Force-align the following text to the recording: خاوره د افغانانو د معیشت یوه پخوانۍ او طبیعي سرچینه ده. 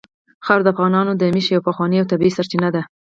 خاوره 0.45 0.63
د 0.65 0.67
افغانانو 0.73 1.11
د 1.15 1.21
معیشت 1.33 1.51
یوه 1.51 1.65
پخوانۍ 1.69 1.97
او 1.99 2.09
طبیعي 2.11 2.35
سرچینه 2.37 2.69
ده. 2.75 2.81